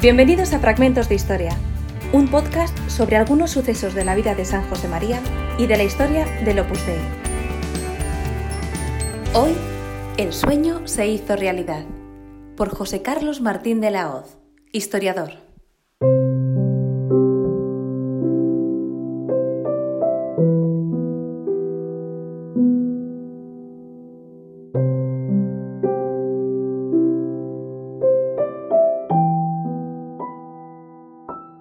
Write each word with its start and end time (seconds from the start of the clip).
Bienvenidos 0.00 0.52
a 0.52 0.60
Fragmentos 0.60 1.08
de 1.08 1.16
Historia, 1.16 1.56
un 2.12 2.28
podcast 2.28 2.78
sobre 2.88 3.16
algunos 3.16 3.50
sucesos 3.50 3.94
de 3.94 4.04
la 4.04 4.14
vida 4.14 4.36
de 4.36 4.44
San 4.44 4.62
José 4.68 4.86
María 4.86 5.20
y 5.58 5.66
de 5.66 5.76
la 5.76 5.82
historia 5.82 6.24
del 6.44 6.60
Opus 6.60 6.86
Dei. 6.86 7.00
Hoy, 9.34 9.56
el 10.16 10.32
sueño 10.32 10.86
se 10.86 11.08
hizo 11.08 11.34
realidad, 11.34 11.84
por 12.56 12.68
José 12.68 13.02
Carlos 13.02 13.40
Martín 13.40 13.80
de 13.80 13.90
la 13.90 14.14
Hoz, 14.14 14.38
historiador. 14.70 15.47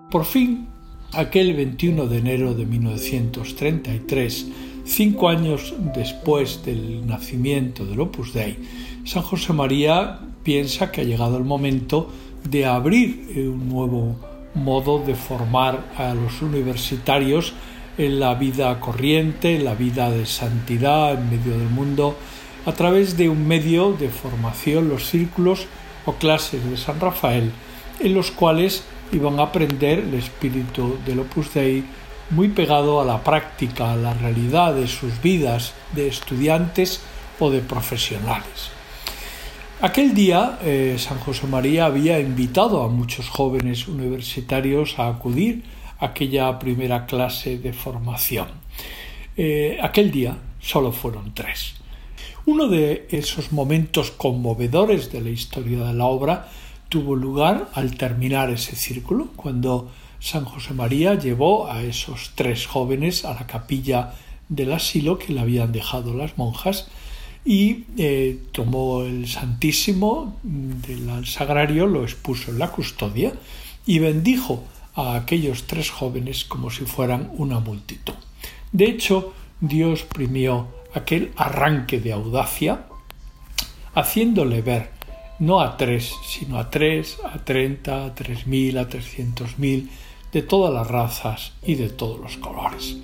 Por 0.09 0.23
fin, 0.23 0.69
aquel 1.11 1.53
21 1.53 2.07
de 2.07 2.19
enero 2.19 2.53
de 2.53 2.65
1933, 2.65 4.47
cinco 4.85 5.27
años 5.27 5.73
después 5.93 6.63
del 6.63 7.05
nacimiento 7.05 7.85
del 7.85 7.99
Opus 7.99 8.31
Dei, 8.31 8.57
San 9.03 9.21
José 9.21 9.51
María 9.51 10.19
piensa 10.43 10.93
que 10.93 11.01
ha 11.01 11.03
llegado 11.03 11.35
el 11.35 11.43
momento 11.43 12.09
de 12.49 12.65
abrir 12.65 13.33
un 13.35 13.67
nuevo 13.67 14.15
modo 14.53 14.99
de 14.99 15.13
formar 15.13 15.91
a 15.97 16.13
los 16.13 16.41
universitarios 16.41 17.51
en 17.97 18.21
la 18.21 18.33
vida 18.35 18.79
corriente, 18.79 19.57
en 19.57 19.65
la 19.65 19.75
vida 19.75 20.09
de 20.09 20.25
santidad 20.25 21.15
en 21.15 21.29
medio 21.29 21.57
del 21.57 21.69
mundo, 21.69 22.15
a 22.65 22.71
través 22.71 23.17
de 23.17 23.27
un 23.27 23.45
medio 23.45 23.91
de 23.91 24.07
formación, 24.07 24.87
los 24.87 25.09
círculos 25.09 25.67
o 26.05 26.13
clases 26.13 26.63
de 26.63 26.77
San 26.77 27.01
Rafael, 27.01 27.51
en 27.99 28.13
los 28.13 28.31
cuales 28.31 28.85
iban 29.11 29.39
a 29.39 29.43
aprender 29.43 29.99
el 29.99 30.13
espíritu 30.13 30.97
del 31.05 31.19
Opus 31.19 31.53
Dei 31.53 31.83
muy 32.29 32.49
pegado 32.49 32.99
a 32.99 33.05
la 33.05 33.23
práctica, 33.23 33.93
a 33.93 33.95
la 33.95 34.13
realidad 34.13 34.73
de 34.73 34.87
sus 34.87 35.21
vidas 35.21 35.73
de 35.93 36.07
estudiantes 36.07 37.01
o 37.39 37.49
de 37.49 37.61
profesionales. 37.61 38.71
Aquel 39.79 40.13
día 40.13 40.57
eh, 40.63 40.95
San 40.97 41.19
José 41.19 41.45
María 41.47 41.85
había 41.85 42.19
invitado 42.19 42.81
a 42.81 42.89
muchos 42.89 43.29
jóvenes 43.29 43.87
universitarios 43.87 44.97
a 44.97 45.07
acudir 45.07 45.63
a 45.99 46.07
aquella 46.07 46.57
primera 46.57 47.05
clase 47.05 47.59
de 47.59 47.73
formación. 47.73 48.47
Eh, 49.37 49.77
aquel 49.81 50.09
día 50.09 50.35
solo 50.59 50.91
fueron 50.91 51.33
tres. 51.33 51.75
Uno 52.47 52.67
de 52.67 53.07
esos 53.11 53.51
momentos 53.51 54.09
conmovedores 54.11 55.11
de 55.11 55.21
la 55.21 55.29
historia 55.29 55.83
de 55.83 55.93
la 55.93 56.05
obra 56.05 56.49
tuvo 56.89 57.15
lugar 57.15 57.69
al 57.73 57.95
terminar 57.95 58.49
ese 58.49 58.75
círculo, 58.75 59.27
cuando 59.35 59.91
San 60.19 60.45
José 60.45 60.73
María 60.73 61.15
llevó 61.15 61.69
a 61.69 61.83
esos 61.83 62.31
tres 62.35 62.65
jóvenes 62.65 63.25
a 63.25 63.33
la 63.33 63.47
capilla 63.47 64.13
del 64.49 64.73
asilo 64.73 65.19
que 65.19 65.33
le 65.33 65.41
habían 65.41 65.71
dejado 65.71 66.13
las 66.13 66.37
monjas 66.37 66.87
y 67.45 67.85
eh, 67.97 68.39
tomó 68.51 69.03
el 69.03 69.27
Santísimo 69.27 70.37
del 70.43 71.25
sagrario, 71.25 71.87
lo 71.87 72.03
expuso 72.03 72.51
en 72.51 72.59
la 72.59 72.71
custodia 72.71 73.33
y 73.85 73.99
bendijo 73.99 74.63
a 74.95 75.15
aquellos 75.15 75.63
tres 75.67 75.89
jóvenes 75.91 76.43
como 76.43 76.69
si 76.69 76.85
fueran 76.85 77.31
una 77.37 77.59
multitud. 77.59 78.15
De 78.71 78.85
hecho, 78.85 79.33
Dios 79.61 80.03
primió 80.03 80.67
aquel 80.93 81.31
arranque 81.35 81.99
de 81.99 82.13
audacia, 82.13 82.85
haciéndole 83.93 84.61
ver 84.61 84.96
no 85.39 85.61
a 85.61 85.77
tres, 85.77 86.13
sino 86.25 86.57
a 86.57 86.69
tres, 86.69 87.19
a 87.23 87.43
treinta, 87.43 88.05
a 88.05 88.15
tres 88.15 88.47
mil, 88.47 88.77
a 88.77 88.87
trescientos 88.87 89.59
mil, 89.59 89.89
de 90.31 90.41
todas 90.41 90.73
las 90.73 90.87
razas 90.87 91.53
y 91.63 91.75
de 91.75 91.89
todos 91.89 92.19
los 92.19 92.37
colores. 92.37 92.97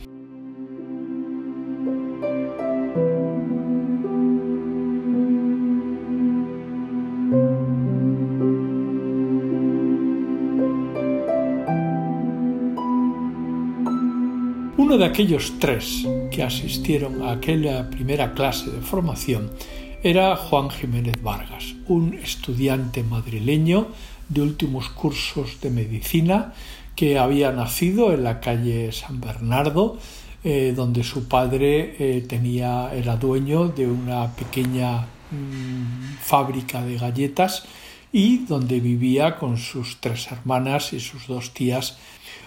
Uno 14.76 14.98
de 14.98 15.06
aquellos 15.06 15.54
tres 15.60 16.06
que 16.30 16.44
asistieron 16.44 17.22
a 17.24 17.32
aquella 17.32 17.90
primera 17.90 18.34
clase 18.34 18.70
de 18.70 18.82
formación 18.82 19.52
era 20.04 20.36
Juan 20.36 20.70
Jiménez 20.70 21.16
Vargas, 21.24 21.76
un 21.88 22.14
estudiante 22.16 23.04
madrileño 23.04 23.88
de 24.28 24.42
últimos 24.42 24.90
cursos 24.90 25.62
de 25.62 25.70
medicina 25.70 26.54
que 26.94 27.18
había 27.18 27.54
nacido 27.54 28.14
en 28.14 28.26
la 28.26 28.42
calle 28.42 28.92
San 28.92 29.22
Bernardo, 29.22 29.98
eh, 30.44 30.74
donde 30.76 31.06
su 31.06 31.30
padre 31.30 31.96
eh, 31.98 32.22
tenía, 32.28 32.94
era 32.94 33.16
dueño 33.16 33.70
de 33.70 33.88
una 33.88 34.36
pequeña 34.36 35.08
mm, 35.32 36.18
fábrica 36.20 36.84
de 36.84 36.98
galletas 36.98 37.64
y 38.12 38.40
donde 38.40 38.82
vivía 38.82 39.38
con 39.38 39.58
sus 39.58 40.02
tres 40.02 40.30
hermanas 40.30 40.92
y 40.92 41.00
sus 41.00 41.28
dos 41.28 41.54
tías. 41.54 41.98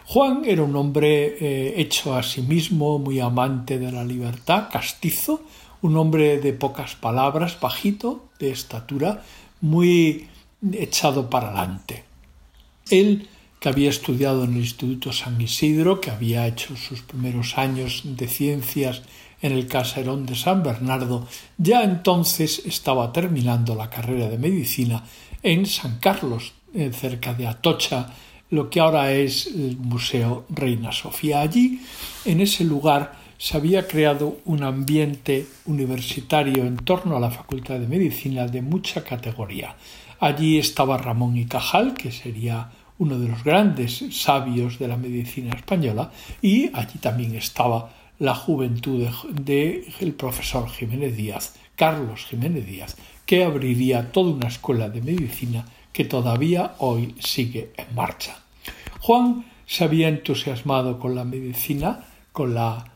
Juan 0.05 0.43
era 0.45 0.63
un 0.63 0.77
hombre 0.77 1.39
eh, 1.41 1.75
hecho 1.79 2.15
a 2.15 2.23
sí 2.23 2.43
mismo, 2.43 2.99
muy 2.99 3.19
amante 3.19 3.79
de 3.79 3.91
la 3.91 4.05
libertad, 4.05 4.69
castizo, 4.71 5.41
un 5.87 5.97
hombre 5.97 6.39
de 6.39 6.53
pocas 6.53 6.97
palabras, 6.97 7.59
bajito, 7.61 8.29
de 8.39 8.51
estatura, 8.51 9.23
muy 9.61 10.29
echado 10.73 11.31
para 11.31 11.49
adelante. 11.49 12.05
Él, 12.91 13.29
que 13.61 13.69
había 13.69 13.91
estudiado 13.91 14.45
en 14.45 14.55
el 14.55 14.59
Instituto 14.59 15.13
San 15.13 15.41
Isidro, 15.41 16.01
que 16.01 16.11
había 16.11 16.47
hecho 16.47 16.77
sus 16.77 17.03
primeros 17.03 17.57
años 17.57 18.03
de 18.05 18.27
ciencias 18.27 19.03
en 19.41 19.53
el 19.53 19.67
Caserón 19.69 20.27
de 20.27 20.35
San 20.35 20.63
Bernardo, 20.63 21.27
ya 21.57 21.85
entonces 21.85 22.63
estaba 22.65 23.13
terminando 23.13 23.75
la 23.75 23.89
carrera 23.89 24.29
de 24.29 24.39
medicina 24.39 25.05
en 25.43 25.67
San 25.67 25.99
Carlos, 25.99 26.53
cerca 26.93 27.33
de 27.33 27.47
Atocha, 27.47 28.13
lo 28.51 28.69
que 28.71 28.81
ahora 28.81 29.13
es 29.13 29.47
el 29.47 29.77
Museo 29.77 30.47
Reina 30.51 30.93
Sofía. 30.93 31.41
Allí, 31.41 31.81
en 32.25 32.41
ese 32.41 32.65
lugar, 32.65 33.26
se 33.39 33.57
había 33.57 33.87
creado 33.87 34.39
un 34.45 34.63
ambiente 34.63 35.47
universitario 35.67 36.65
en 36.65 36.77
torno 36.77 37.17
a 37.17 37.21
la 37.21 37.31
Facultad 37.31 37.79
de 37.79 37.87
Medicina 37.87 38.47
de 38.47 38.63
mucha 38.63 39.05
categoría. 39.05 39.77
Allí 40.21 40.59
estaba 40.59 40.97
Ramón 40.97 41.37
y 41.37 41.47
Cajal, 41.47 41.95
que 41.95 42.11
sería 42.11 42.71
uno 42.99 43.19
de 43.19 43.29
los 43.29 43.45
grandes 43.45 44.05
sabios 44.11 44.79
de 44.79 44.89
la 44.89 44.97
medicina 44.97 45.55
española, 45.55 46.11
y 46.41 46.71
allí 46.75 46.99
también 46.99 47.35
estaba 47.35 47.91
la 48.19 48.35
juventud 48.35 49.07
del 49.31 50.15
profesor 50.17 50.71
Jiménez 50.71 51.17
Díaz, 51.17 51.55
Carlos 51.75 52.25
Jiménez 52.25 52.67
Díaz, 52.67 52.97
que 53.27 53.45
abriría 53.45 54.11
toda 54.11 54.31
una 54.31 54.49
escuela 54.49 54.89
de 54.89 55.03
medicina 55.03 55.67
que 55.93 56.05
todavía 56.05 56.75
hoy 56.79 57.15
sigue 57.19 57.73
en 57.77 57.95
marcha. 57.95 58.39
Juan 59.01 59.45
se 59.67 59.85
había 59.85 60.09
entusiasmado 60.09 60.99
con 60.99 61.15
la 61.15 61.25
medicina, 61.25 62.07
con 62.33 62.55
la 62.55 62.96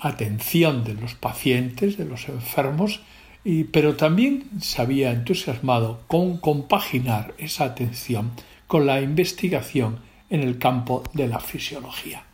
atención 0.00 0.84
de 0.84 0.94
los 0.94 1.14
pacientes, 1.14 1.96
de 1.96 2.04
los 2.04 2.28
enfermos, 2.28 3.00
y, 3.44 3.64
pero 3.64 3.96
también 3.96 4.44
se 4.60 4.82
había 4.82 5.10
entusiasmado 5.12 6.00
con 6.06 6.38
compaginar 6.38 7.34
esa 7.38 7.64
atención 7.64 8.32
con 8.66 8.86
la 8.86 9.00
investigación 9.00 10.00
en 10.28 10.42
el 10.42 10.58
campo 10.58 11.02
de 11.14 11.28
la 11.28 11.40
fisiología. 11.40 12.24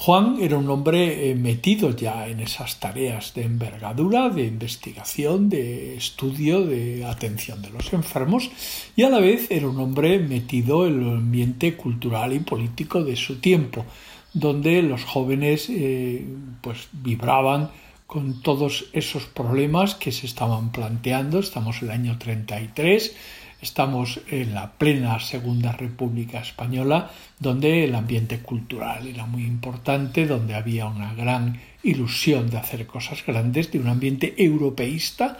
Juan 0.00 0.36
era 0.40 0.56
un 0.56 0.70
hombre 0.70 1.28
eh, 1.28 1.34
metido 1.34 1.90
ya 1.90 2.28
en 2.28 2.38
esas 2.38 2.78
tareas 2.78 3.34
de 3.34 3.42
envergadura, 3.42 4.28
de 4.28 4.46
investigación, 4.46 5.48
de 5.48 5.96
estudio, 5.96 6.64
de 6.64 7.04
atención 7.04 7.60
de 7.62 7.70
los 7.70 7.92
enfermos 7.92 8.48
y 8.94 9.02
a 9.02 9.10
la 9.10 9.18
vez 9.18 9.50
era 9.50 9.68
un 9.68 9.80
hombre 9.80 10.20
metido 10.20 10.86
en 10.86 11.02
el 11.02 11.16
ambiente 11.16 11.76
cultural 11.76 12.32
y 12.32 12.38
político 12.38 13.02
de 13.02 13.16
su 13.16 13.40
tiempo 13.40 13.84
donde 14.32 14.82
los 14.82 15.04
jóvenes 15.04 15.68
eh, 15.70 16.24
pues 16.60 16.88
vibraban 16.92 17.70
con 18.06 18.40
todos 18.42 18.86
esos 18.92 19.26
problemas 19.26 19.94
que 19.94 20.12
se 20.12 20.26
estaban 20.26 20.72
planteando. 20.72 21.38
Estamos 21.38 21.82
en 21.82 21.88
el 21.88 21.94
año 21.94 22.18
33, 22.18 23.14
estamos 23.60 24.20
en 24.30 24.54
la 24.54 24.72
plena 24.72 25.18
Segunda 25.20 25.72
República 25.72 26.40
Española, 26.40 27.10
donde 27.38 27.84
el 27.84 27.94
ambiente 27.94 28.38
cultural 28.40 29.06
era 29.06 29.26
muy 29.26 29.44
importante, 29.44 30.26
donde 30.26 30.54
había 30.54 30.86
una 30.86 31.14
gran 31.14 31.60
ilusión 31.82 32.50
de 32.50 32.58
hacer 32.58 32.86
cosas 32.86 33.24
grandes, 33.24 33.70
de 33.70 33.78
un 33.78 33.88
ambiente 33.88 34.34
europeísta 34.36 35.38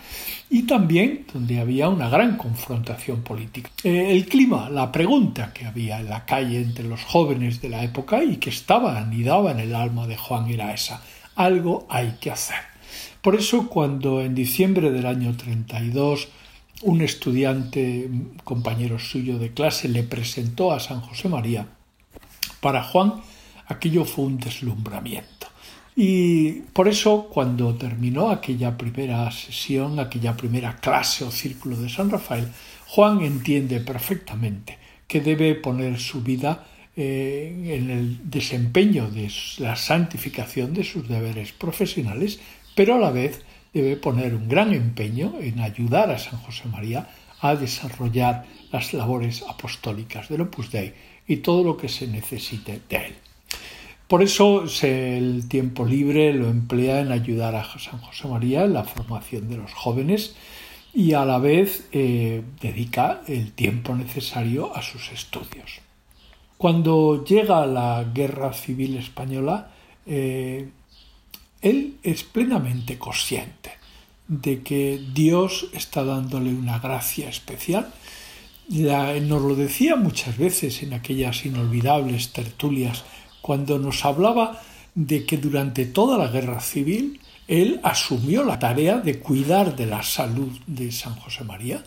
y 0.50 0.62
también 0.62 1.26
donde 1.32 1.60
había 1.60 1.88
una 1.88 2.08
gran 2.08 2.36
confrontación 2.36 3.22
política. 3.22 3.70
Eh, 3.82 4.12
el 4.12 4.26
clima, 4.26 4.70
la 4.70 4.90
pregunta 4.90 5.52
que 5.52 5.66
había 5.66 6.00
en 6.00 6.08
la 6.08 6.24
calle 6.24 6.58
entre 6.60 6.84
los 6.84 7.04
jóvenes 7.04 7.60
de 7.60 7.68
la 7.68 7.82
época 7.82 8.22
y 8.22 8.36
que 8.36 8.50
estaba 8.50 8.98
anidaba 8.98 9.50
en 9.50 9.60
el 9.60 9.74
alma 9.74 10.06
de 10.06 10.16
Juan 10.16 10.48
era 10.48 10.72
esa, 10.72 11.02
algo 11.34 11.86
hay 11.90 12.16
que 12.20 12.30
hacer. 12.30 12.56
Por 13.20 13.34
eso 13.34 13.68
cuando 13.68 14.22
en 14.22 14.34
diciembre 14.34 14.90
del 14.90 15.06
año 15.06 15.36
32 15.36 16.28
un 16.82 17.02
estudiante, 17.02 18.08
compañero 18.44 18.98
suyo 18.98 19.38
de 19.38 19.52
clase, 19.52 19.88
le 19.88 20.02
presentó 20.02 20.72
a 20.72 20.80
San 20.80 21.00
José 21.00 21.28
María, 21.28 21.66
para 22.60 22.82
Juan 22.82 23.20
aquello 23.66 24.04
fue 24.04 24.24
un 24.24 24.38
deslumbramiento. 24.38 25.46
Y 25.96 26.62
por 26.72 26.86
eso 26.86 27.28
cuando 27.28 27.74
terminó 27.74 28.30
aquella 28.30 28.78
primera 28.78 29.30
sesión, 29.32 29.98
aquella 29.98 30.36
primera 30.36 30.76
clase 30.76 31.24
o 31.24 31.30
círculo 31.30 31.76
de 31.76 31.88
San 31.88 32.08
Rafael, 32.08 32.48
Juan 32.86 33.22
entiende 33.22 33.80
perfectamente 33.80 34.78
que 35.08 35.20
debe 35.20 35.56
poner 35.56 35.98
su 35.98 36.22
vida 36.22 36.64
eh, 36.96 37.76
en 37.78 37.90
el 37.90 38.30
desempeño 38.30 39.10
de 39.10 39.30
la 39.58 39.74
santificación 39.76 40.72
de 40.72 40.84
sus 40.84 41.08
deberes 41.08 41.52
profesionales, 41.52 42.38
pero 42.74 42.94
a 42.94 42.98
la 42.98 43.10
vez 43.10 43.44
debe 43.72 43.96
poner 43.96 44.34
un 44.34 44.48
gran 44.48 44.72
empeño 44.72 45.34
en 45.40 45.60
ayudar 45.60 46.10
a 46.10 46.18
San 46.18 46.38
José 46.40 46.68
María 46.68 47.08
a 47.40 47.54
desarrollar 47.54 48.44
las 48.72 48.92
labores 48.92 49.44
apostólicas 49.48 50.28
del 50.28 50.42
Opus 50.42 50.70
Dei 50.70 50.94
y 51.26 51.36
todo 51.36 51.62
lo 51.62 51.76
que 51.76 51.88
se 51.88 52.06
necesite 52.06 52.80
de 52.88 52.96
él. 52.96 53.14
Por 54.08 54.22
eso 54.22 54.64
el 54.82 55.48
tiempo 55.48 55.84
libre 55.84 56.32
lo 56.32 56.48
emplea 56.48 57.00
en 57.00 57.12
ayudar 57.12 57.54
a 57.54 57.78
San 57.78 58.00
José 58.00 58.26
María 58.26 58.64
en 58.64 58.72
la 58.72 58.84
formación 58.84 59.50
de 59.50 59.58
los 59.58 59.74
jóvenes 59.74 60.34
y 60.94 61.12
a 61.12 61.26
la 61.26 61.38
vez 61.38 61.86
eh, 61.92 62.42
dedica 62.60 63.20
el 63.28 63.52
tiempo 63.52 63.94
necesario 63.94 64.74
a 64.74 64.80
sus 64.80 65.12
estudios. 65.12 65.80
Cuando 66.56 67.22
llega 67.22 67.66
la 67.66 68.04
Guerra 68.12 68.52
Civil 68.54 68.96
Española, 68.96 69.70
eh, 70.06 70.68
él 71.62 71.96
es 72.02 72.24
plenamente 72.24 72.98
consciente 72.98 73.72
de 74.28 74.62
que 74.62 75.02
Dios 75.14 75.68
está 75.72 76.04
dándole 76.04 76.50
una 76.50 76.78
gracia 76.78 77.28
especial. 77.28 77.92
nos 78.68 79.42
lo 79.42 79.54
decía 79.54 79.96
muchas 79.96 80.36
veces 80.36 80.82
en 80.82 80.92
aquellas 80.92 81.44
inolvidables 81.46 82.32
tertulias 82.32 83.04
cuando 83.40 83.78
nos 83.78 84.04
hablaba 84.04 84.60
de 84.94 85.24
que 85.24 85.38
durante 85.38 85.86
toda 85.86 86.18
la 86.18 86.28
guerra 86.28 86.60
civil 86.60 87.20
él 87.46 87.80
asumió 87.82 88.44
la 88.44 88.58
tarea 88.58 88.98
de 88.98 89.18
cuidar 89.18 89.74
de 89.74 89.86
la 89.86 90.02
salud 90.02 90.52
de 90.66 90.92
San 90.92 91.14
José 91.14 91.44
María, 91.44 91.82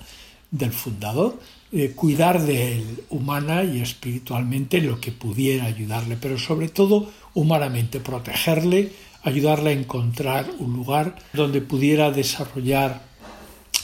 del 0.50 0.71
fundador, 0.71 1.39
eh, 1.71 1.91
cuidar 1.95 2.41
de 2.41 2.73
él 2.73 3.03
humana 3.09 3.63
y 3.63 3.79
espiritualmente 3.79 4.81
lo 4.81 5.00
que 5.00 5.12
pudiera 5.12 5.65
ayudarle, 5.65 6.18
pero 6.19 6.39
sobre 6.39 6.68
todo 6.68 7.12
humanamente 7.35 8.00
protegerle, 8.00 8.91
ayudarle 9.23 9.71
a 9.71 9.73
encontrar 9.73 10.45
un 10.59 10.73
lugar 10.73 11.15
donde 11.33 11.62
pudiera 11.62 12.12
desarrollar 12.12 13.01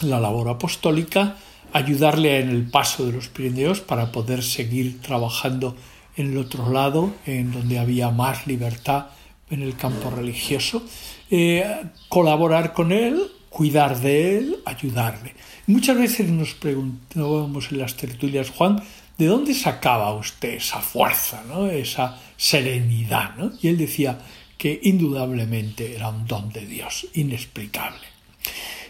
la 0.02 0.20
labor 0.20 0.50
apostólica, 0.50 1.38
ayudarle 1.74 2.40
en 2.40 2.50
el 2.50 2.70
paso 2.70 3.06
de 3.06 3.14
los 3.14 3.28
Pirineos 3.30 3.82
para 3.82 4.12
poder 4.12 4.44
seguir 4.44 5.02
trabajando 5.02 5.76
en 6.16 6.32
el 6.32 6.38
otro 6.38 6.72
lado, 6.72 7.14
en 7.26 7.52
donde 7.52 7.80
había 7.80 8.10
más 8.10 8.48
libertad 8.48 9.08
en 9.50 9.62
el 9.62 9.76
campo 9.76 10.10
religioso, 10.10 10.84
eh, 11.30 11.84
colaborar 12.10 12.74
con 12.74 12.92
él, 12.92 13.32
cuidar 13.50 14.00
de 14.00 14.38
él, 14.38 14.58
ayudarle. 14.66 15.34
Muchas 15.68 15.98
veces 15.98 16.30
nos 16.30 16.54
preguntábamos 16.54 17.72
en 17.72 17.80
las 17.80 17.96
tertulias, 17.96 18.50
Juan, 18.50 18.82
¿de 19.18 19.26
dónde 19.26 19.54
sacaba 19.54 20.14
usted 20.14 20.56
esa 20.56 20.80
fuerza, 20.80 21.44
¿no? 21.48 21.68
esa 21.68 22.20
serenidad? 22.36 23.36
¿no? 23.36 23.52
Y 23.62 23.68
él 23.68 23.78
decía, 23.78 24.20
que 24.58 24.80
indudablemente 24.84 25.96
era 25.96 26.10
un 26.10 26.26
don 26.26 26.52
de 26.52 26.66
Dios, 26.66 27.08
inexplicable. 27.14 28.18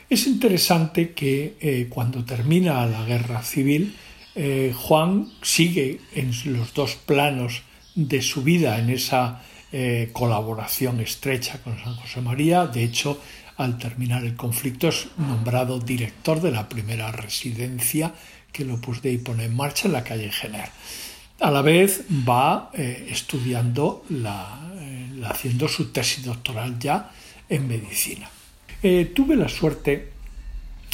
Es 0.10 0.26
interesante 0.26 1.12
que 1.12 1.58
eh, 1.60 1.88
cuando 1.90 2.24
termina 2.24 2.86
la 2.86 3.04
guerra 3.04 3.44
civil, 3.44 3.94
eh, 4.36 4.74
Juan 4.74 5.30
sigue 5.42 6.00
en 6.16 6.32
los 6.54 6.74
dos 6.74 6.96
planos 6.96 7.64
de 7.94 8.22
su 8.22 8.42
vida, 8.42 8.80
en 8.80 8.90
esa 8.90 9.42
eh, 9.74 10.10
colaboración 10.14 11.02
estrecha 11.02 11.62
con 11.62 11.78
San 11.84 11.96
José 11.96 12.22
María. 12.22 12.68
De 12.68 12.84
hecho, 12.84 13.20
al 13.58 13.78
terminar 13.78 14.24
el 14.24 14.36
conflicto 14.36 14.88
es 14.88 15.08
nombrado 15.18 15.80
director 15.80 16.40
de 16.40 16.52
la 16.52 16.70
primera 16.70 17.12
residencia 17.12 18.14
que 18.54 18.64
lo 18.64 18.76
Opus 18.76 19.02
Dei 19.02 19.18
pone 19.18 19.44
en 19.46 19.56
marcha 19.56 19.88
en 19.88 19.94
la 19.94 20.06
calle 20.06 20.32
Gener. 20.32 20.70
A 21.42 21.52
la 21.52 21.62
vez 21.62 22.06
va 22.10 22.72
estudiando 22.74 24.06
la, 24.10 24.68
haciendo 25.26 25.68
su 25.68 25.92
tesis 25.92 26.26
doctoral 26.26 26.78
ya 26.80 27.12
en 27.50 27.68
medicina. 27.68 28.30
Eh, 28.84 29.12
tuve 29.16 29.36
la 29.36 29.50
suerte 29.50 30.12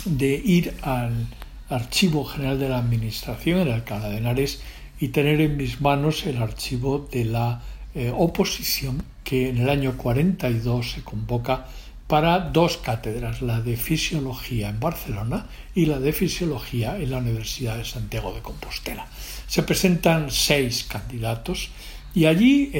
de 0.06 0.36
ir 0.36 0.74
al 0.82 1.28
Archivo 1.70 2.26
General 2.26 2.60
de 2.60 2.70
la 2.70 2.78
Administración 2.78 3.60
en 3.60 3.72
Alcalá 3.72 4.10
de 4.10 4.18
Henares 4.18 4.62
y 5.00 5.10
tener 5.10 5.42
en 5.42 5.58
mis 5.58 5.82
manos 5.82 6.26
el 6.26 6.38
archivo 6.38 7.08
de 7.12 7.26
la 7.26 7.62
eh, 7.96 8.12
oposición 8.16 9.04
que 9.24 9.50
en 9.50 9.58
el 9.58 9.70
año 9.70 9.98
42 9.98 10.92
se 10.92 11.04
convoca 11.04 11.68
para 12.08 12.40
dos 12.40 12.78
cátedras, 12.78 13.42
la 13.42 13.62
de 13.62 13.78
Fisiología 13.78 14.70
en 14.70 14.80
Barcelona 14.80 15.48
y 15.74 15.86
la 15.86 16.00
de 16.00 16.14
Fisiología 16.14 16.98
en 16.98 17.12
la 17.12 17.18
Universidad 17.18 17.78
de 17.78 17.86
Santiago 17.86 18.34
de 18.34 18.42
Compostela. 18.42 19.08
Se 19.48 19.64
presentan 19.64 20.30
seis 20.30 20.84
candidatos 20.84 21.70
y 22.14 22.26
allí 22.26 22.72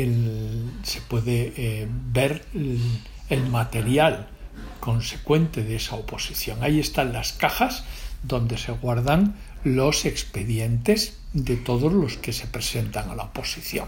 se 0.84 1.02
puede 1.02 1.54
eh, 1.58 1.88
ver 1.90 2.46
el, 2.54 3.50
material 3.50 4.28
consecuente 4.80 5.64
de 5.64 5.78
esa 5.78 5.96
oposición. 5.96 6.62
Ahí 6.62 6.80
están 6.80 7.14
las 7.14 7.34
cajas 7.34 7.84
donde 8.22 8.58
se 8.58 8.72
guardan 8.74 9.36
los 9.64 10.06
expedientes 10.06 11.18
de 11.34 11.56
todos 11.56 11.92
los 11.92 12.18
que 12.18 12.32
se 12.32 12.46
presentan 12.46 13.10
a 13.10 13.16
la 13.16 13.24
oposición. 13.24 13.88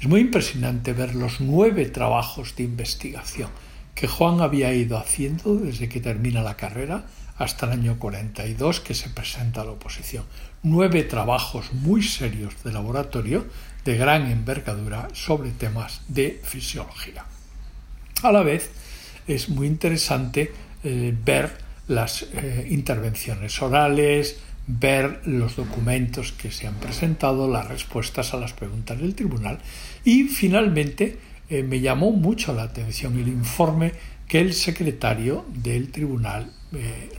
Es 0.00 0.06
muy 0.06 0.20
impresionante 0.20 0.92
ver 0.92 1.16
los 1.16 1.40
nueve 1.40 1.86
trabajos 1.86 2.54
de 2.54 2.62
investigación 2.62 3.50
que 3.96 4.06
Juan 4.06 4.40
había 4.40 4.72
ido 4.72 4.96
haciendo 4.96 5.56
desde 5.56 5.88
que 5.88 6.00
termina 6.00 6.42
la 6.42 6.56
carrera 6.56 7.06
hasta 7.38 7.66
el 7.66 7.72
año 7.72 7.98
42 7.98 8.80
que 8.80 8.94
se 8.94 9.08
presenta 9.10 9.62
a 9.62 9.64
la 9.64 9.72
oposición. 9.72 10.24
Nueve 10.62 11.04
trabajos 11.04 11.72
muy 11.72 12.02
serios 12.02 12.62
de 12.64 12.72
laboratorio 12.72 13.46
de 13.84 13.96
gran 13.96 14.30
envergadura 14.30 15.08
sobre 15.12 15.50
temas 15.50 16.02
de 16.08 16.40
fisiología. 16.42 17.24
A 18.22 18.32
la 18.32 18.42
vez, 18.42 18.70
es 19.28 19.48
muy 19.48 19.66
interesante 19.66 20.52
eh, 20.82 21.14
ver 21.24 21.56
las 21.86 22.22
eh, 22.32 22.66
intervenciones 22.70 23.62
orales, 23.62 24.38
ver 24.66 25.22
los 25.24 25.56
documentos 25.56 26.32
que 26.32 26.50
se 26.50 26.66
han 26.66 26.74
presentado, 26.74 27.48
las 27.48 27.68
respuestas 27.68 28.34
a 28.34 28.36
las 28.36 28.52
preguntas 28.52 29.00
del 29.00 29.14
tribunal 29.14 29.58
y 30.04 30.24
finalmente 30.24 31.18
eh, 31.50 31.62
me 31.62 31.80
llamó 31.80 32.10
mucho 32.12 32.52
la 32.52 32.64
atención 32.64 33.18
el 33.18 33.28
informe 33.28 33.92
que 34.26 34.40
el 34.40 34.52
secretario 34.52 35.44
del 35.48 35.90
tribunal 35.90 36.52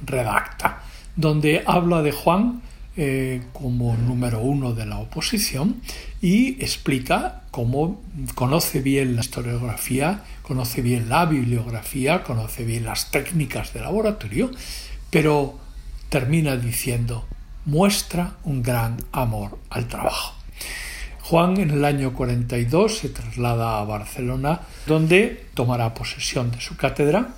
redacta, 0.06 0.84
donde 1.16 1.64
habla 1.66 2.04
de 2.04 2.12
Juan 2.12 2.62
eh, 3.02 3.44
como 3.54 3.96
número 3.96 4.42
uno 4.42 4.74
de 4.74 4.86
la 4.86 4.98
oposición 4.98 5.82
y 6.22 6.62
explica 6.62 7.44
cómo 7.50 8.02
conoce 8.36 8.82
bien 8.82 9.16
la 9.16 9.22
historiografía, 9.22 10.24
conoce 10.42 10.82
bien 10.82 11.08
la 11.08 11.26
bibliografía, 11.26 12.24
conoce 12.24 12.66
bien 12.66 12.84
las 12.84 13.10
técnicas 13.10 13.74
de 13.74 13.80
laboratorio, 13.80 14.52
pero 15.12 15.58
termina 16.10 16.58
diciendo 16.58 17.26
muestra 17.64 18.36
un 18.44 18.64
gran 18.64 18.98
amor 19.14 19.60
al 19.70 19.88
trabajo. 19.88 20.39
Juan 21.30 21.60
en 21.60 21.70
el 21.70 21.86
año 21.86 22.14
42 22.14 22.98
se 22.98 23.10
traslada 23.10 23.80
a 23.80 23.84
Barcelona, 23.84 24.62
donde 24.88 25.46
tomará 25.54 25.94
posesión 25.94 26.50
de 26.50 26.60
su 26.60 26.76
cátedra 26.76 27.36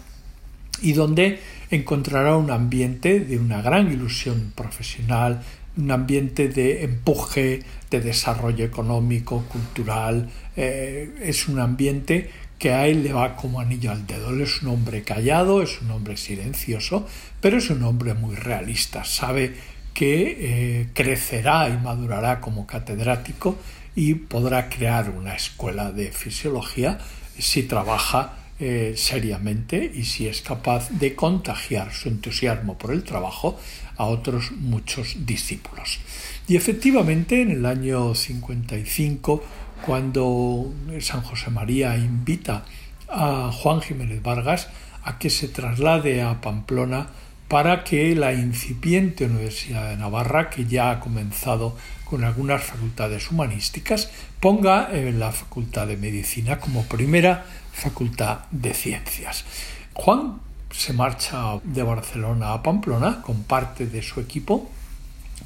y 0.81 0.93
donde 0.93 1.41
encontrará 1.69 2.37
un 2.37 2.51
ambiente 2.51 3.19
de 3.19 3.37
una 3.37 3.61
gran 3.61 3.91
ilusión 3.91 4.53
profesional, 4.55 5.41
un 5.75 5.91
ambiente 5.91 6.47
de 6.47 6.85
empuje, 6.85 7.63
de 7.89 7.99
desarrollo 7.99 8.63
económico, 8.63 9.43
cultural. 9.49 10.29
Eh, 10.55 11.13
es 11.23 11.49
un 11.49 11.59
ambiente 11.59 12.29
que 12.57 12.71
a 12.71 12.87
él 12.87 13.03
le 13.03 13.11
va 13.11 13.35
como 13.35 13.59
anillo 13.59 13.91
al 13.91 14.07
dedo. 14.07 14.29
Él 14.29 14.39
es 14.39 14.61
un 14.61 14.69
hombre 14.69 15.03
callado, 15.03 15.61
es 15.61 15.81
un 15.81 15.91
hombre 15.91 16.15
silencioso, 16.15 17.05
pero 17.41 17.57
es 17.57 17.69
un 17.69 17.83
hombre 17.83 18.13
muy 18.13 18.35
realista. 18.35 19.03
Sabe 19.03 19.53
que 19.93 20.37
eh, 20.39 20.87
crecerá 20.93 21.67
y 21.67 21.75
madurará 21.77 22.39
como 22.39 22.65
catedrático 22.65 23.57
y 23.95 24.15
podrá 24.15 24.69
crear 24.69 25.09
una 25.09 25.35
escuela 25.35 25.91
de 25.91 26.11
fisiología 26.11 26.99
si 27.37 27.63
trabaja 27.63 28.37
eh, 28.59 28.93
seriamente 28.95 29.91
y 29.93 30.03
si 30.03 30.27
es 30.27 30.41
capaz 30.41 30.89
de 30.91 31.15
contagiar 31.15 31.91
su 31.93 32.09
entusiasmo 32.09 32.77
por 32.77 32.91
el 32.91 33.03
trabajo 33.03 33.59
a 33.97 34.05
otros 34.05 34.51
muchos 34.51 35.25
discípulos. 35.25 35.99
Y 36.47 36.55
efectivamente 36.55 37.41
en 37.41 37.51
el 37.51 37.65
año 37.65 38.13
55, 38.13 39.43
cuando 39.85 40.71
San 40.99 41.21
José 41.21 41.49
María 41.49 41.97
invita 41.97 42.65
a 43.09 43.51
Juan 43.51 43.81
Jiménez 43.81 44.21
Vargas 44.21 44.69
a 45.03 45.17
que 45.17 45.29
se 45.29 45.47
traslade 45.47 46.21
a 46.21 46.39
Pamplona 46.39 47.07
para 47.51 47.83
que 47.83 48.15
la 48.15 48.31
incipiente 48.31 49.25
Universidad 49.25 49.89
de 49.89 49.97
Navarra, 49.97 50.49
que 50.49 50.67
ya 50.67 50.89
ha 50.89 50.99
comenzado 51.01 51.75
con 52.05 52.23
algunas 52.23 52.63
facultades 52.63 53.29
humanísticas, 53.29 54.09
ponga 54.39 54.87
en 54.93 55.19
la 55.19 55.33
Facultad 55.33 55.87
de 55.87 55.97
Medicina 55.97 56.61
como 56.61 56.85
primera 56.85 57.43
facultad 57.73 58.45
de 58.51 58.73
ciencias. 58.73 59.43
Juan 59.91 60.39
se 60.71 60.93
marcha 60.93 61.59
de 61.65 61.83
Barcelona 61.83 62.53
a 62.53 62.63
Pamplona 62.63 63.21
con 63.21 63.43
parte 63.43 63.85
de 63.85 64.01
su 64.01 64.21
equipo 64.21 64.71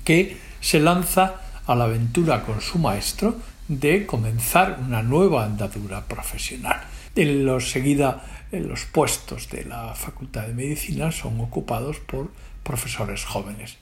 que 0.04 0.38
se 0.62 0.80
lanza 0.80 1.42
a 1.66 1.74
la 1.74 1.86
aventura 1.86 2.44
con 2.44 2.62
su 2.62 2.78
maestro 2.78 3.36
de 3.68 4.06
comenzar 4.06 4.78
una 4.80 5.02
nueva 5.02 5.44
andadura 5.44 6.06
profesional. 6.06 6.84
En 7.16 7.48
lo 7.48 7.60
seguida 7.60 8.35
los 8.52 8.86
puestos 8.86 9.50
de 9.50 9.66
la 9.66 9.94
Facultad 9.96 10.48
de 10.48 10.54
Medicina 10.54 11.12
son 11.12 11.40
ocupados 11.40 12.00
por 12.00 12.32
profesores 12.64 13.24
jóvenes. 13.26 13.78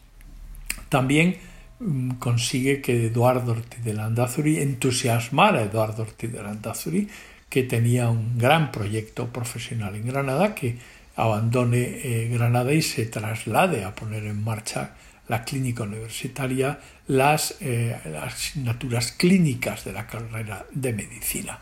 También 0.89 1.37
mm, 1.79 2.11
consigue 2.13 2.81
que 2.81 3.07
Eduardo 3.07 3.53
Ortiz 3.53 3.83
de 3.83 3.93
Landazuri 3.93 4.59
entusiasmara 4.59 5.59
a 5.59 5.63
Eduardo 5.63 6.03
Ortiz 6.03 6.31
de 6.31 6.43
Landazuri, 6.43 7.07
que 7.49 7.63
tenía 7.63 8.09
un 8.09 8.37
gran 8.37 8.71
proyecto 8.71 9.31
profesional 9.31 9.95
en 9.95 10.07
Granada, 10.07 10.55
que 10.55 10.77
abandone 11.15 11.81
eh, 11.81 12.29
Granada 12.31 12.73
y 12.73 12.81
se 12.81 13.05
traslade 13.05 13.83
a 13.83 13.93
poner 13.93 14.25
en 14.25 14.43
marcha 14.43 14.95
la 15.27 15.43
clínica 15.43 15.83
universitaria, 15.83 16.79
las 17.07 17.55
eh, 17.61 17.95
asignaturas 18.21 19.11
clínicas 19.11 19.85
de 19.85 19.93
la 19.93 20.07
carrera 20.07 20.65
de 20.73 20.93
medicina 20.93 21.59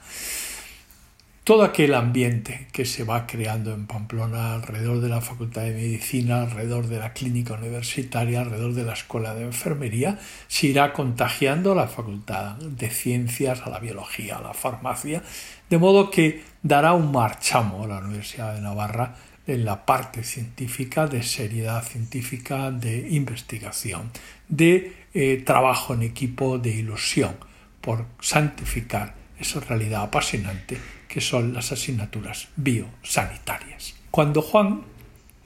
todo 1.43 1.63
aquel 1.63 1.95
ambiente 1.95 2.67
que 2.71 2.85
se 2.85 3.03
va 3.03 3.25
creando 3.25 3.73
en 3.73 3.87
Pamplona 3.87 4.53
alrededor 4.53 5.01
de 5.01 5.09
la 5.09 5.21
Facultad 5.21 5.63
de 5.63 5.73
Medicina, 5.73 6.43
alrededor 6.43 6.85
de 6.85 6.99
la 6.99 7.13
clínica 7.13 7.55
universitaria, 7.55 8.41
alrededor 8.41 8.73
de 8.73 8.83
la 8.83 8.93
Escuela 8.93 9.33
de 9.33 9.45
Enfermería, 9.45 10.19
se 10.47 10.67
irá 10.67 10.93
contagiando 10.93 11.71
a 11.71 11.75
la 11.75 11.87
Facultad 11.87 12.57
de 12.57 12.89
Ciencias, 12.91 13.61
a 13.61 13.71
la 13.71 13.79
Biología, 13.79 14.37
a 14.37 14.41
la 14.41 14.53
Farmacia, 14.53 15.23
de 15.67 15.77
modo 15.79 16.11
que 16.11 16.43
dará 16.61 16.93
un 16.93 17.11
marchamo 17.11 17.83
a 17.83 17.87
la 17.87 17.97
Universidad 17.97 18.53
de 18.53 18.61
Navarra 18.61 19.15
en 19.47 19.65
la 19.65 19.83
parte 19.83 20.23
científica, 20.23 21.07
de 21.07 21.23
seriedad 21.23 21.83
científica, 21.83 22.69
de 22.69 23.09
investigación, 23.09 24.11
de 24.47 24.93
eh, 25.15 25.41
trabajo 25.43 25.95
en 25.95 26.03
equipo, 26.03 26.59
de 26.59 26.69
ilusión, 26.69 27.35
por 27.81 28.05
santificar 28.19 29.15
esa 29.39 29.59
realidad 29.59 30.03
apasionante 30.03 31.00
que 31.11 31.19
son 31.19 31.53
las 31.53 31.73
asignaturas 31.73 32.47
biosanitarias. 32.55 33.95
Cuando 34.11 34.41
Juan 34.41 34.83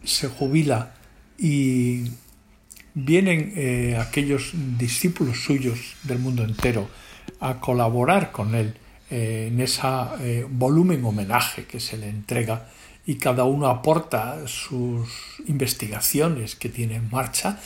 se 0.03 0.27
jubila 0.27 0.93
y 1.39 2.11
vienen 2.93 3.51
eh, 3.55 3.97
aquellos 3.99 4.51
discípulos 4.77 5.43
suyos 5.43 5.95
del 6.03 6.19
mundo 6.19 6.43
entero 6.43 6.87
a 7.39 7.59
colaborar 7.59 8.31
con 8.31 8.53
él 8.53 8.75
eh, 9.09 9.49
en 9.51 9.59
ese 9.59 9.81
eh, 10.21 10.45
volumen 10.47 11.03
homenaje 11.03 11.65
que 11.65 11.79
se 11.79 11.97
le 11.97 12.09
entrega 12.09 12.67
y 13.07 13.15
cada 13.15 13.45
uno 13.45 13.65
aporta 13.67 14.47
sus 14.47 15.09
investigaciones 15.47 16.55
que 16.55 16.69
tiene 16.69 16.95
en 16.95 17.09
marcha, 17.09 17.59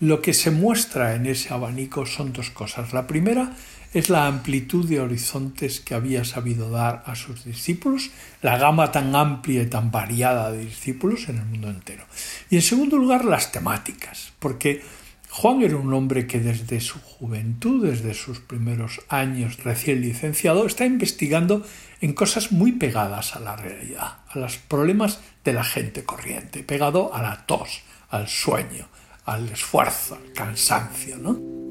lo 0.00 0.20
que 0.20 0.34
se 0.34 0.50
muestra 0.50 1.14
en 1.14 1.24
ese 1.24 1.54
abanico 1.54 2.04
son 2.04 2.34
dos 2.34 2.50
cosas. 2.50 2.92
La 2.92 3.06
primera 3.06 3.54
es 3.96 4.10
la 4.10 4.26
amplitud 4.26 4.86
de 4.86 5.00
horizontes 5.00 5.80
que 5.80 5.94
había 5.94 6.22
sabido 6.26 6.68
dar 6.68 7.02
a 7.06 7.14
sus 7.14 7.46
discípulos, 7.46 8.10
la 8.42 8.58
gama 8.58 8.92
tan 8.92 9.16
amplia 9.16 9.62
y 9.62 9.66
tan 9.68 9.90
variada 9.90 10.52
de 10.52 10.66
discípulos 10.66 11.30
en 11.30 11.38
el 11.38 11.46
mundo 11.46 11.70
entero. 11.70 12.04
Y 12.50 12.56
en 12.56 12.62
segundo 12.62 12.98
lugar, 12.98 13.24
las 13.24 13.52
temáticas, 13.52 14.34
porque 14.38 14.82
Juan 15.30 15.62
era 15.62 15.78
un 15.78 15.94
hombre 15.94 16.26
que 16.26 16.40
desde 16.40 16.82
su 16.82 17.00
juventud, 17.00 17.86
desde 17.86 18.12
sus 18.12 18.40
primeros 18.40 19.00
años 19.08 19.64
recién 19.64 20.02
licenciado, 20.02 20.66
está 20.66 20.84
investigando 20.84 21.64
en 22.02 22.12
cosas 22.12 22.52
muy 22.52 22.72
pegadas 22.72 23.34
a 23.34 23.40
la 23.40 23.56
realidad, 23.56 24.18
a 24.28 24.38
los 24.38 24.58
problemas 24.58 25.20
de 25.42 25.54
la 25.54 25.64
gente 25.64 26.04
corriente, 26.04 26.62
pegado 26.62 27.14
a 27.14 27.22
la 27.22 27.46
tos, 27.46 27.80
al 28.10 28.28
sueño, 28.28 28.88
al 29.24 29.48
esfuerzo, 29.48 30.16
al 30.16 30.32
cansancio, 30.34 31.16
¿no? 31.16 31.65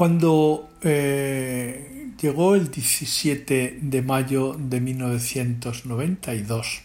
Cuando 0.00 0.70
eh, 0.80 2.08
llegó 2.18 2.54
el 2.54 2.70
17 2.70 3.80
de 3.82 4.00
mayo 4.00 4.56
de 4.58 4.80
1992 4.80 6.80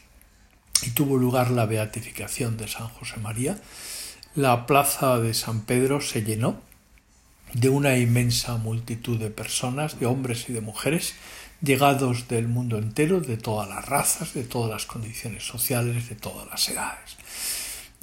y 0.83 0.89
tuvo 0.89 1.15
lugar 1.15 1.49
la 1.51 1.65
beatificación 1.65 2.57
de 2.57 2.67
San 2.67 2.89
José 2.89 3.21
María, 3.21 3.57
la 4.35 4.65
plaza 4.65 5.17
de 5.19 5.33
San 5.33 5.61
Pedro 5.61 6.01
se 6.01 6.23
llenó 6.23 6.59
de 7.53 7.69
una 7.69 7.97
inmensa 7.97 8.57
multitud 8.57 9.17
de 9.17 9.29
personas, 9.29 9.97
de 9.97 10.07
hombres 10.07 10.49
y 10.49 10.51
de 10.51 10.59
mujeres, 10.59 11.13
llegados 11.61 12.27
del 12.27 12.49
mundo 12.49 12.77
entero, 12.77 13.21
de 13.21 13.37
todas 13.37 13.69
las 13.69 13.85
razas, 13.85 14.33
de 14.33 14.43
todas 14.43 14.69
las 14.69 14.85
condiciones 14.85 15.47
sociales, 15.47 16.09
de 16.09 16.15
todas 16.15 16.49
las 16.49 16.67
edades. 16.67 17.15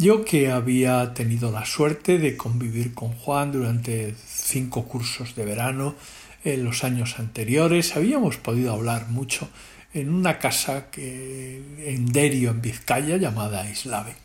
Yo 0.03 0.25
que 0.25 0.51
había 0.51 1.15
tenido 1.15 1.53
la 1.53 1.65
suerte 1.65 2.19
de 2.19 2.37
convivir 2.37 2.93
con 2.93 3.13
Juan 3.13 3.53
durante 3.53 4.17
cinco 4.27 4.87
cursos 4.87 5.37
de 5.37 5.45
verano 5.45 5.95
en 6.43 6.65
los 6.65 6.83
años 6.83 7.21
anteriores, 7.21 7.95
habíamos 7.95 8.37
podido 8.37 8.73
hablar 8.73 9.11
mucho 9.11 9.49
en 9.95 10.13
una 10.13 10.41
casa 10.41 10.91
que, 10.91 11.63
en 11.87 12.07
Derio, 12.07 12.51
en 12.51 12.61
Vizcaya, 12.61 13.17
llamada 13.17 13.71
Islave. 13.71 14.17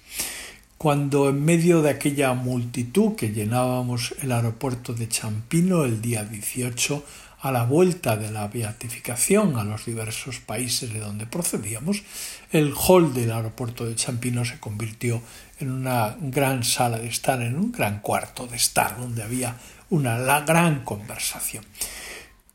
Cuando 0.79 1.29
en 1.29 1.46
medio 1.46 1.84
de 1.84 1.91
aquella 1.91 2.34
multitud 2.34 3.15
que 3.15 3.29
llenábamos 3.29 4.15
el 4.24 4.31
aeropuerto 4.31 4.96
de 4.96 5.07
Champino 5.07 5.86
el 5.86 6.01
día 6.01 6.24
18, 6.24 7.03
a 7.39 7.51
la 7.51 7.65
vuelta 7.65 8.17
de 8.17 8.32
la 8.32 8.48
beatificación 8.48 9.58
a 9.58 9.63
los 9.63 9.86
diversos 9.86 10.39
países 10.39 10.91
de 10.91 11.00
donde 11.00 11.27
procedíamos, 11.27 12.03
el 12.51 12.74
hall 12.74 13.13
del 13.13 13.32
aeropuerto 13.32 13.86
de 13.86 13.96
Champino 13.96 14.44
se 14.44 14.60
convirtió 14.60 15.22
en 15.60 15.72
una 15.72 16.17
gran 16.20 16.63
sala 16.63 16.98
de 16.98 17.08
estar, 17.08 17.41
en 17.41 17.58
un 17.58 17.72
gran 17.72 18.00
cuarto 18.00 18.48
de 18.48 18.58
estar, 18.58 18.98
donde 18.98 19.24
había 19.24 19.56
una 19.89 20.41
gran 20.41 20.84
conversación. 20.84 21.63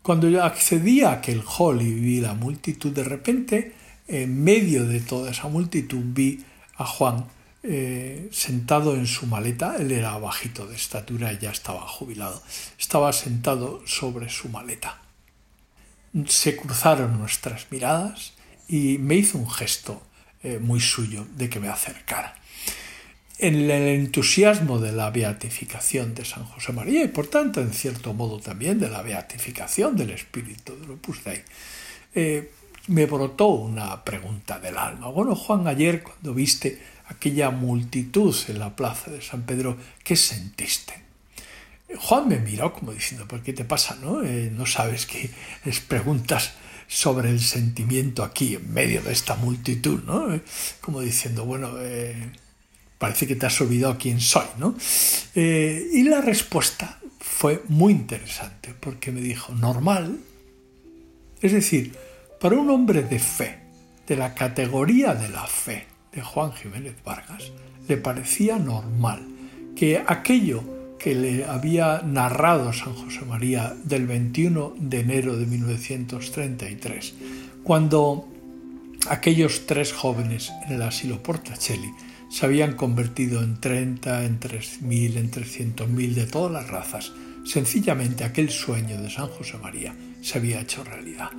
Cuando 0.03 0.29
yo 0.29 0.43
accedí 0.45 1.03
a 1.03 1.12
aquel 1.12 1.43
hall 1.43 1.81
y 1.81 1.93
vi 1.95 2.21
la 2.21 2.35
multitud, 2.35 2.93
de 2.93 3.05
repente, 3.05 3.75
en 4.09 4.43
medio 4.43 4.85
de 4.85 5.01
toda 5.01 5.31
esa 5.31 5.49
multitud, 5.49 6.03
vi 6.05 6.45
a 6.77 6.85
Juan 6.85 7.25
eh, 7.64 8.28
sentado 8.33 8.97
en 8.97 9.07
su 9.07 9.26
maleta, 9.26 9.76
él 9.76 9.92
era 9.92 10.19
bajito 10.19 10.66
de 10.66 10.75
estatura 10.75 11.33
y 11.33 11.38
ya 11.38 11.50
estaba 11.50 11.87
jubilado, 11.87 12.42
estaba 12.78 13.12
sentado 13.12 13.83
sobre 13.87 14.28
su 14.31 14.49
maleta. 14.49 15.00
Se 16.26 16.57
cruzaron 16.57 17.19
nuestras 17.19 17.71
miradas 17.71 18.33
y 18.69 18.99
me 18.99 19.14
hizo 19.14 19.38
un 19.38 19.49
gesto 19.49 20.02
eh, 20.42 20.59
muy 20.59 20.81
suyo 20.81 21.25
de 21.37 21.49
que 21.49 21.61
me 21.61 21.69
acercara. 21.69 22.35
En 23.38 23.54
el 23.54 23.71
entusiasmo 23.71 24.78
de 24.78 24.92
la 24.92 25.11
beatificación 25.11 26.14
de 26.14 26.25
San 26.25 26.45
José 26.45 26.73
María 26.73 27.04
y 27.04 27.09
por 27.09 27.28
tanto 27.28 27.61
en 27.61 27.73
cierto 27.73 28.12
modo 28.12 28.40
también 28.40 28.78
de 28.78 28.88
la 28.88 29.02
beatificación 29.02 29.97
del 29.97 30.11
espíritu 30.11 30.76
de 30.76 30.95
Opus 30.95 31.25
Dei, 31.25 31.42
eh, 32.14 32.50
me 32.88 33.07
brotó 33.07 33.47
una 33.47 34.04
pregunta 34.04 34.59
del 34.59 34.76
alma. 34.76 35.09
Bueno, 35.09 35.37
Juan, 35.37 35.69
ayer 35.69 36.02
cuando 36.02 36.35
viste 36.35 36.81
aquella 37.07 37.51
multitud 37.51 38.35
en 38.49 38.59
la 38.59 38.75
plaza 38.77 39.11
de 39.11 39.23
San 39.23 39.43
Pedro, 39.43 39.77
¿qué 40.05 40.17
sentiste? 40.17 40.95
Juan 41.99 42.29
me 42.29 42.39
miró 42.39 42.73
como 42.73 42.93
diciendo, 42.93 43.29
¿por 43.29 43.43
qué 43.43 43.53
te 43.53 43.65
pasa? 43.65 43.97
¿No, 44.01 44.23
eh, 44.23 44.51
no 44.55 44.67
sabes 44.67 45.07
que 45.07 45.31
es 45.65 45.81
preguntas 45.81 46.53
sobre 46.89 47.31
el 47.31 47.41
sentimiento 47.41 48.23
aquí 48.23 48.55
en 48.55 48.73
medio 48.73 49.03
de 49.03 49.13
esta 49.13 49.35
multitud, 49.37 50.03
¿no? 50.05 50.29
Como 50.81 51.01
diciendo, 51.01 51.45
bueno, 51.45 51.73
eh, 51.79 52.33
parece 52.99 53.27
que 53.27 53.37
te 53.37 53.47
has 53.47 53.61
olvidado 53.61 53.97
quién 53.99 54.21
soy, 54.21 54.47
¿no? 54.59 54.75
Eh, 55.35 55.89
y 55.93 56.03
la 56.05 56.21
respuesta 56.21 57.01
fue 57.19 57.63
muy 57.69 57.93
interesante 57.93 58.75
porque 58.79 59.11
me 59.11 59.21
dijo, 59.21 59.55
normal. 59.55 60.19
Es 61.41 61.53
decir, 61.53 61.97
para 62.41 62.57
un 62.57 62.71
hombre 62.71 63.03
de 63.03 63.19
fe, 63.19 63.59
de 64.07 64.17
la 64.17 64.35
categoría 64.35 65.15
de 65.15 65.29
la 65.29 65.47
fe, 65.47 65.87
de 66.12 66.23
Juan 66.23 66.52
Jiménez 66.52 66.95
Vargas, 67.04 67.52
le 67.88 67.97
parecía 67.97 68.59
normal 68.59 69.26
que 69.75 70.02
aquello 70.07 70.62
que 70.99 71.14
le 71.14 71.45
había 71.45 72.02
narrado 72.02 72.73
San 72.73 72.95
José 72.95 73.25
María 73.25 73.75
del 73.83 74.07
21 74.07 74.75
de 74.78 75.00
enero 75.00 75.37
de 75.37 75.47
1933, 75.47 77.14
cuando 77.64 78.28
aquellos 79.09 79.66
tres 79.66 79.92
jóvenes 79.92 80.52
en 80.66 80.75
el 80.75 80.83
asilo 80.83 81.23
Portacelli 81.23 81.90
se 82.31 82.47
habían 82.47 82.75
convertido 82.76 83.42
en 83.42 83.61
30, 83.61 84.25
en 84.25 84.40
3.000, 84.40 85.16
en 85.16 85.31
300.000 85.31 86.14
de 86.14 86.26
todas 86.26 86.52
las 86.52 86.69
razas. 86.71 87.12
Sencillamente 87.45 88.25
aquel 88.25 88.49
sueño 88.49 89.02
de 89.02 89.11
San 89.11 89.28
José 89.28 89.59
María 89.59 89.95
se 90.23 90.38
había 90.38 90.61
hecho 90.61 90.83
realidad. 90.85 91.31